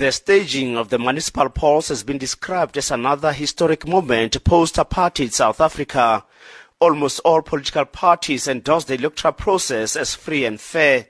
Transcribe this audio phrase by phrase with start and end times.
[0.00, 5.60] The staging of the municipal polls has been described as another historic moment post-apartheid South
[5.60, 6.24] Africa.
[6.78, 11.08] Almost all political parties endorsed the electoral process as free and fair.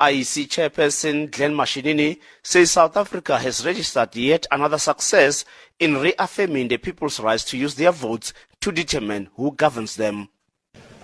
[0.00, 5.44] IEC chairperson Glenn Mashinini says South Africa has registered yet another success
[5.80, 10.28] in reaffirming the people's rights to use their votes to determine who governs them.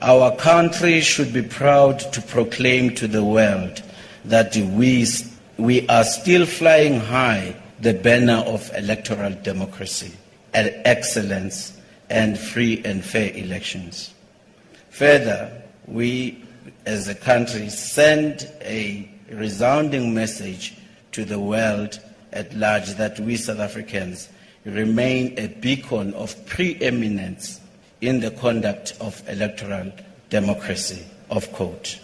[0.00, 3.82] Our country should be proud to proclaim to the world
[4.24, 5.04] that we,
[5.58, 10.12] we are still flying high the banner of electoral democracy,
[10.52, 11.78] excellence,
[12.08, 14.14] and free and fair elections.
[14.90, 16.42] Further, we
[16.86, 20.76] as a country send a resounding message
[21.12, 22.00] to the world
[22.32, 24.28] at large that we South Africans
[24.64, 27.60] remain a beacon of preeminence
[28.00, 29.92] in the conduct of electoral
[30.28, 31.98] democracy, of quote.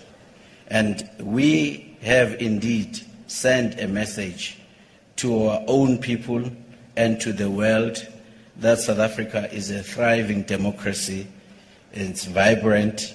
[0.68, 3.00] And we have indeed
[3.32, 4.58] sent a message
[5.16, 6.44] to our own people
[6.96, 8.06] and to the world
[8.56, 11.26] that South Africa is a thriving democracy,
[11.92, 13.14] it's vibrant,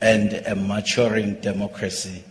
[0.00, 2.22] and a maturing democracy.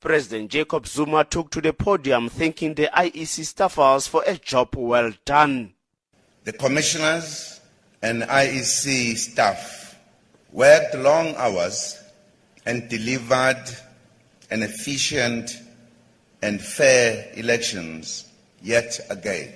[0.00, 5.12] President Jacob Zuma took to the podium thanking the IEC staffers for a job well
[5.24, 5.74] done.
[6.44, 7.60] The commissioners
[8.02, 9.98] and IEC staff
[10.52, 12.00] worked long hours
[12.64, 13.64] and delivered
[14.50, 15.50] an efficient
[16.46, 18.24] and fair elections
[18.62, 19.52] yet again.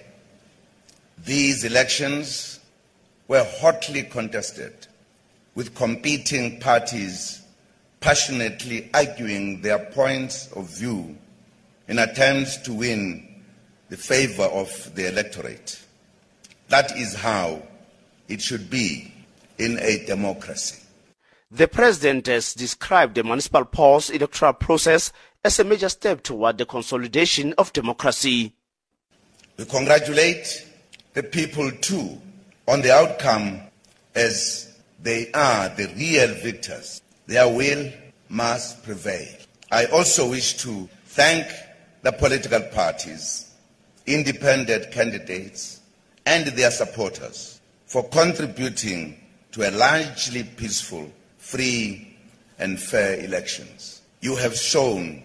[1.25, 2.59] These elections
[3.29, 4.89] were hotly contested
[5.55, 7.43] with competing parties
[8.01, 11.17] passionately arguing their points of view
[11.87, 13.41] in attempts to win
[13.89, 15.81] the favor of the electorate.
[16.71, 17.63] That is how
[18.27, 19.13] it should be
[19.59, 20.81] in a democracy.
[21.53, 26.67] The president has described the municipal polls electoral process as a major step toward the
[26.67, 28.53] consolidation of democracy.
[29.57, 30.67] We congratulate
[31.15, 32.19] the people too
[32.69, 33.61] on the outcome
[34.15, 37.00] as they are the real victors.
[37.27, 37.91] Their will
[38.29, 39.29] must prevail.
[39.73, 41.47] I also wish to thank
[42.03, 43.53] the political parties,
[44.06, 45.81] independent candidates,
[46.27, 49.17] and their supporters for contributing
[49.53, 52.17] to a largely peaceful, free,
[52.59, 54.03] and fair elections.
[54.21, 55.23] You have shown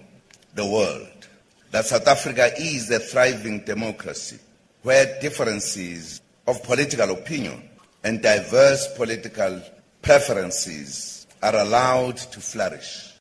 [0.55, 1.27] the world
[1.71, 4.39] that South Africa is a thriving democracy
[4.81, 7.61] where differences of political opinion
[8.03, 9.61] and diverse political
[10.01, 13.11] preferences are allowed to flourish.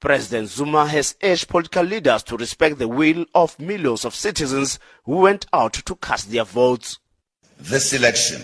[0.00, 5.18] President Zuma has urged political leaders to respect the will of millions of citizens who
[5.18, 6.98] went out to cast their votes.
[7.58, 8.42] This election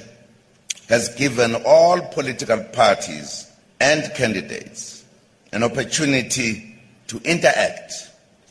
[0.89, 5.05] has given all political parties and candidates
[5.53, 8.10] an opportunity to interact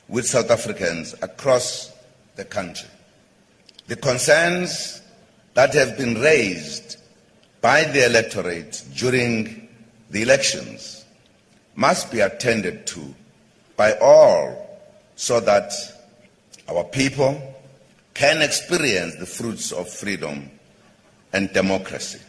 [0.10, 1.94] with South Africans across
[2.36, 2.90] the country.
[3.88, 5.02] The concerns
[5.54, 6.98] that have been raised
[7.62, 9.70] by the electorate during
[10.10, 11.06] the elections
[11.76, 13.16] must be attended to
[13.78, 14.80] by all
[15.16, 15.72] so that
[16.68, 17.42] our people
[18.14, 20.50] can experience the fruits of freedom
[21.32, 22.20] and democracy.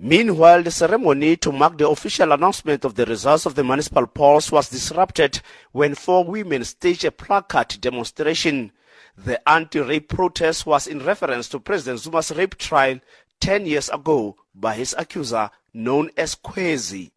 [0.00, 4.52] Meanwhile, the ceremony to mark the official announcement of the results of the municipal polls
[4.52, 5.40] was disrupted
[5.72, 8.70] when four women staged a placard demonstration.
[9.16, 13.00] The anti-rape protest was in reference to President Zuma's rape trial
[13.40, 17.10] 10 years ago by his accuser known as Kwezi.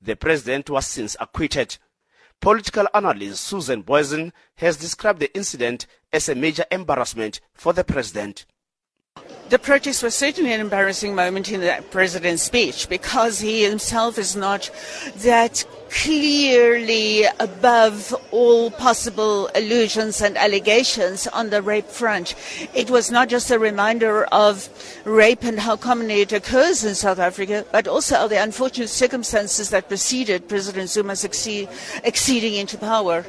[0.00, 1.78] The president was since acquitted.
[2.40, 8.46] Political analyst Susan Booysen has described the incident as a major embarrassment for the president.
[9.50, 14.36] The protest was certainly an embarrassing moment in the president's speech because he himself is
[14.36, 14.70] not
[15.16, 22.36] that clearly above all possible allusions and allegations on the rape front.
[22.74, 24.68] It was not just a reminder of
[25.04, 29.70] rape and how commonly it occurs in South Africa, but also of the unfortunate circumstances
[29.70, 33.26] that preceded President Zuma's acceding into power.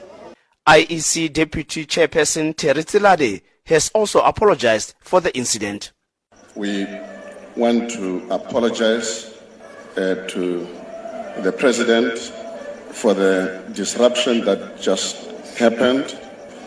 [0.67, 5.91] IEC Deputy Chairperson Terry Tselane has also apologized for the incident.
[6.61, 6.85] We
[7.55, 9.33] want to apologize
[9.97, 10.67] uh, to
[11.41, 12.19] the President
[12.93, 16.15] for the disruption that just happened.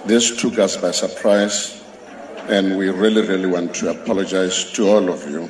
[0.04, 1.80] This took us by surprise,
[2.48, 5.48] and we really, really want to apologize to all of you.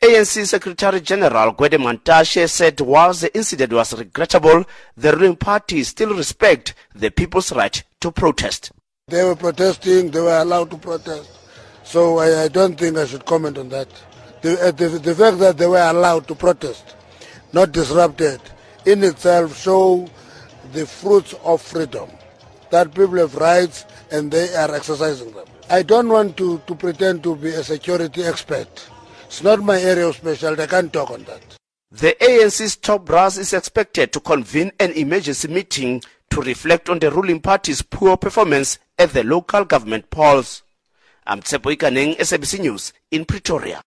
[0.00, 4.64] ANC Secretary General Gwede Mantashe said whilst the incident was regrettable,
[4.96, 8.72] the ruling party still respect the people's right to protest.
[9.08, 11.38] They were protesting, they were allowed to protest.
[11.88, 13.88] So I, I don't think I should comment on that.
[14.42, 16.94] The, uh, the, the fact that they were allowed to protest,
[17.54, 18.42] not disrupted,
[18.84, 20.06] in itself show
[20.74, 22.10] the fruits of freedom.
[22.68, 25.46] That people have rights and they are exercising them.
[25.70, 28.68] I don't want to, to pretend to be a security expert.
[29.24, 30.60] It's not my area of specialty.
[30.60, 31.40] I can't talk on that.
[31.90, 36.02] The ANC's top brass is expected to convene an emergency meeting
[36.32, 40.64] to reflect on the ruling party's poor performance at the local government polls.
[41.28, 43.80] amtshepo iganeng sabc news in pretoria.